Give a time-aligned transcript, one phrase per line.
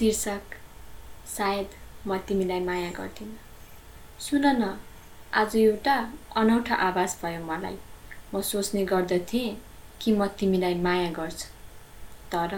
[0.00, 0.54] शीर्षक
[1.28, 1.70] सायद
[2.08, 3.36] म तिमीलाई माया गर्दिनँ।
[4.18, 4.68] सुन न
[5.32, 5.96] आज एउटा
[6.36, 7.76] अनौठा आवाज भयो मलाई।
[8.34, 9.56] म सोच्ने गर्दथेँ
[10.00, 11.48] कि म तिमीलाई माया गर्छु।
[12.32, 12.54] तर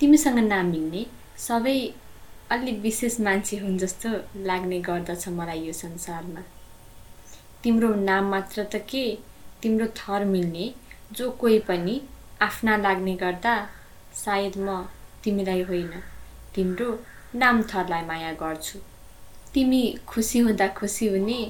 [0.00, 1.04] तिमीसँग नमिल्ने
[1.38, 1.76] सबै
[2.50, 4.10] अलि विशेष मान्छे हुन् जस्तो
[4.42, 6.42] लाग्ने गर्दछ मलाई यो संसारमा।
[7.62, 9.04] तिम्रो नाम मात्र त के?
[9.62, 10.66] तिम्रो थर मिल्ने
[11.12, 12.00] जो कोही पनि
[12.42, 13.54] आफ्ना लाग्ने गर्दा
[14.24, 14.84] सायद म
[15.24, 15.92] तिमीलाई होइन।
[16.54, 16.88] तिम्रो
[17.34, 18.78] नाम थरलाई माया गर्छु।
[19.54, 21.40] तिमी खुसी हुँदा खुसी हुने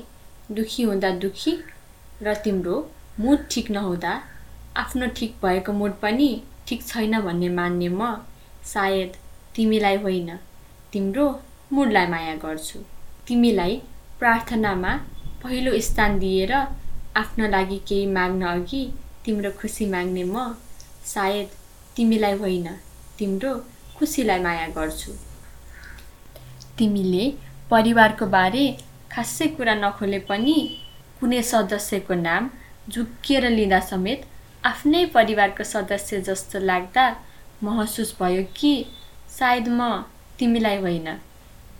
[0.50, 1.52] दुखी हुँदा दुखी
[2.22, 2.76] र तिम्रो
[3.20, 4.12] मुड ठिक नहुँदा
[4.76, 6.30] आफ्नो ठिक भएको मुड पनि
[6.68, 8.14] ठिक छैन भन्ने मान्ने म
[8.64, 9.16] सायद
[9.54, 10.36] तिमीलाई होइन।
[10.92, 11.26] तिम्रो
[11.72, 12.78] मुडलाई माया गर्छु।
[13.26, 13.80] तिमीलाई
[14.18, 14.92] प्रार्थनामा
[15.42, 16.52] पहिलो स्थान दिएर
[17.16, 18.82] आफ्नो लागि केही माग्न अघि
[19.24, 20.54] तिम्रो खुसी माग्ने म
[21.04, 21.48] सायद
[21.96, 22.68] तिमीलाई होइन।
[23.18, 23.52] तिम्रो
[23.96, 25.12] खुसीलाई माया गर्छु।
[26.78, 27.24] तिमीले
[27.70, 28.64] परिवारको बारे
[29.12, 30.56] खासै कुरा नखोले पनि
[31.20, 32.50] कुनै सदस्यको नाम
[32.90, 34.24] झुक्किएर लिँदा समेत
[34.64, 37.04] आफ्नै परिवारको सदस्य जस्तो लाग्दा
[37.62, 38.72] महसुस भयो कि
[39.38, 39.90] सायद म
[40.38, 41.08] तिमीलाई होइन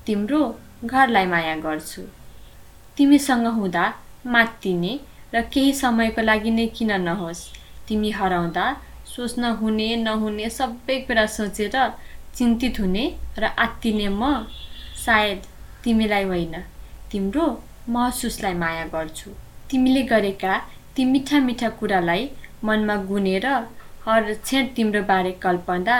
[0.07, 0.41] तिम्रो
[0.85, 2.03] घरलाई माया गर्छु।
[2.97, 3.85] तिमीसँग हुँदा
[4.27, 4.93] मात्तिने
[5.35, 7.43] र केही समयको लागि नै किन नहोस्
[7.89, 8.65] तिमी हराउँदा
[9.13, 11.77] सोच्न हुने नहुने सबै कुरा सोचेर
[12.37, 13.05] चिन्तित हुने
[13.39, 14.23] र आत्तिने म
[15.05, 15.41] सायद
[15.85, 16.55] तिमीलाई होइन।
[17.11, 17.47] तिम्रो
[17.89, 19.31] महसुसलाई माया गर्छु।
[19.71, 20.55] तिमीले गरेका
[20.97, 22.29] ती मिठा मिठा कुरालाई
[22.65, 23.47] मनमा गुनेर
[24.07, 25.97] हर छेड तिम्रो बारे कल्पँदा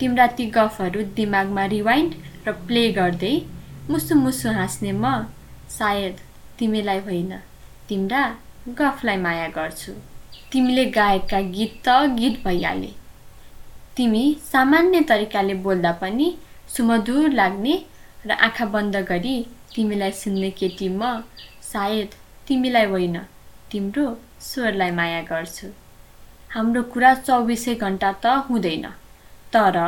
[0.00, 2.14] तिम्रा ती गफहरू दिमागमा रिवाइन्ड
[2.46, 3.34] र प्ले गर्दै
[3.90, 5.12] मुसु मुसु हाँस्ने म
[5.76, 6.16] सायद
[6.58, 7.32] तिमीलाई होइन।
[7.88, 8.22] तिम्रा
[8.78, 9.92] गफलाई माया गर्छु।
[10.54, 12.90] तिमीले गाएका गीत त गीत भइहाले
[13.96, 16.26] तिमी सामान्य तरिकाले बोल्दा पनि
[16.74, 17.72] सुमधुर लाग्ने
[18.26, 19.34] र आँखा बन्द गरी
[19.74, 21.08] तिमीलाई सुन्ने केटी म
[21.70, 22.14] सायद
[22.48, 23.18] तिमीलाई होइन
[23.72, 24.04] तिम्रो
[24.40, 25.68] स्वरलाई माया गर्छु।
[26.50, 28.86] हाम्रो कुरा चौबिसै घन्टा त हुँदैन
[29.52, 29.80] तर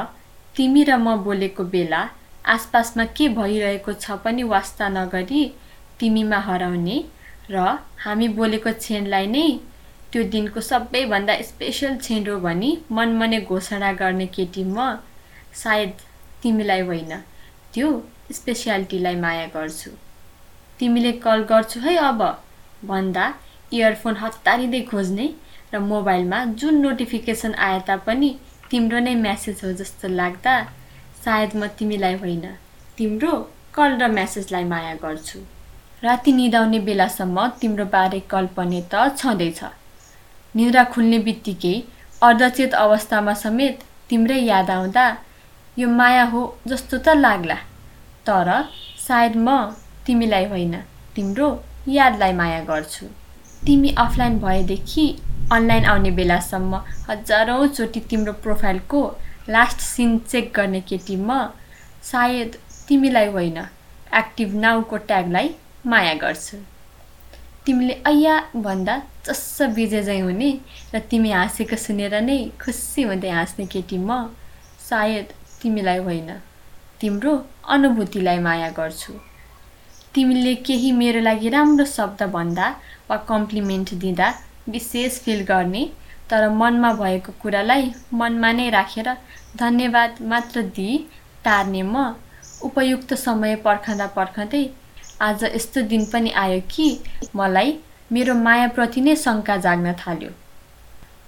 [0.56, 2.02] तिमी र म बोलेको बेला
[2.56, 5.44] आसपासमा के भइरहेको छ पनि वास्ता नगरी
[6.00, 6.98] तिमीमा हराउने
[7.54, 7.56] र
[8.04, 9.46] हामी बोलेको क्षणलाई नै
[10.16, 11.96] त्यो दिनको सबैभन्दा स्पेसल
[12.28, 14.96] हो भनी मनमने घोषणा गर्ने केटी म
[15.52, 15.92] सायद
[16.42, 17.12] तिमीलाई होइन।
[17.74, 17.88] त्यो
[18.32, 19.90] स्पेसियालिटीलाई माया गर्छु।
[20.80, 22.22] तिमीले कल गर्छु है अब।
[22.84, 23.26] भन्दा
[23.72, 25.28] इयरफोन हतारिँदै खोज्ने
[25.74, 28.34] र मोबाइलमा जुन नोटिफिकेसन आए तापनि
[28.70, 30.58] तिम्रो नै म्यासेज हो जस्तो लाग्दा
[31.24, 32.44] सायद म तिमीलाई होइन।
[32.98, 33.32] तिम्रो
[33.74, 35.38] कल र म्यासेजलाई माया गर्छु।
[36.02, 39.64] राति निदाउने बेलासम्म तिम्रो बारे कल्पने त छँदैछ।
[40.56, 41.74] निद्रा खुल्ने बित्तिकै
[42.22, 45.06] अर्धचेत अवस्थामा समेत तिम्रै याद आउँदा
[45.76, 47.56] यो माया हो जस्तो त लाग्ला
[48.26, 48.48] तर
[49.06, 49.48] सायद म
[50.06, 50.74] तिमीलाई होइन
[51.16, 51.48] तिम्रो
[51.88, 53.06] यादलाई माया गर्छु।
[53.66, 55.06] तिमी अफलाइन भएदेखि
[55.52, 59.00] अनलाइन आउने बेलासम्म हजारौँचोटि तिम्रो प्रोफाइलको
[59.48, 61.38] लास्ट सिन चेक गर्ने केटी म
[62.10, 62.56] सायद
[62.88, 63.58] तिमीलाई होइन
[64.14, 65.54] एक्टिभ नाउको ट्यागलाई
[65.86, 66.56] माया गर्छु।
[67.66, 68.34] तिमीले अय्या
[68.64, 70.50] भन्दा चस्स बिजे झैँ हुने
[70.94, 74.10] र तिमी हाँसेको सुनेर नै खुसी हुँदै हाँस्ने केटी म
[74.88, 75.32] सायद
[75.62, 76.30] तिमीलाई होइन।
[77.00, 77.32] तिम्रो
[77.74, 79.12] अनुभूतिलाई माया गर्छु।
[80.14, 82.66] तिमीले केही मेरो लागि राम्रो शब्द भन्दा
[83.10, 84.28] वा कम्प्लिमेन्ट दिँदा
[84.68, 85.84] विशेष फिल गर्ने
[86.30, 89.08] तर मनमा भएको कुरालाई मनमा नै राखेर
[89.58, 90.96] धन्यवाद मात्र दिई
[91.44, 92.14] टार्ने म
[92.64, 94.64] उपयुक्त समय पर्खँदा पर्खँदै
[95.22, 96.86] आज यस्तो दिन पनि आयो कि
[97.36, 97.72] मलाई
[98.12, 100.30] मेरो मायाप्रति नै शङ्का जाग्न थाल्यो।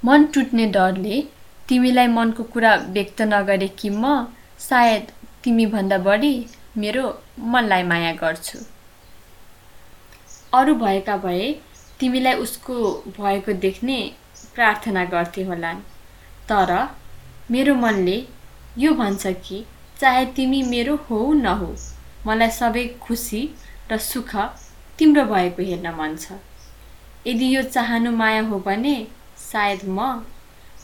[0.04, 1.21] मन टुट्ने डरले
[1.69, 4.26] तिमीलाई मनको कुरा व्यक्त नगरे कि म
[4.60, 5.12] सायद
[5.44, 6.34] तिमीभन्दा बढी
[6.76, 7.04] मेरो
[7.53, 8.59] मनलाई माया गर्छु।
[10.53, 11.47] अरू भएका भए
[12.00, 12.75] तिमीलाई उसको
[13.19, 13.99] भएको देख्ने
[14.55, 15.81] प्रार्थना गर्थे होलान्
[16.50, 16.72] तर
[17.50, 18.19] मेरो मनले
[18.78, 19.65] यो भन्छ कि
[20.00, 21.75] चाहे तिमी मेरो हो नहो
[22.26, 23.43] मलाई सबै खुसी
[23.90, 24.35] र सुख
[24.99, 26.38] तिम्रो भएको हेर्न मन छ।
[27.26, 28.96] यदि यो चाहनु माया हो भने
[29.38, 30.25] सायद म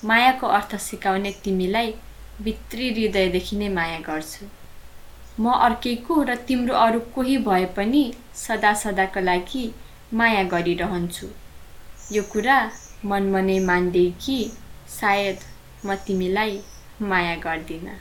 [0.05, 1.95] मायाको अर्थ सिकाउने तिमीलाई
[2.43, 4.47] भित्री हृदयदेखि नै माया गर्छु।
[5.41, 8.03] म अर्कैको र तिम्रो अरू कोही भए पनि
[8.37, 9.65] सदा सदाको लागि
[10.15, 11.29] माया गरिरहन्छु।
[12.13, 12.59] यो कुरा
[13.05, 14.39] मनमनै मान्दै कि
[14.99, 15.39] सायद
[15.87, 16.61] म तिमीलाई
[17.03, 17.97] माया गर्दिनँ।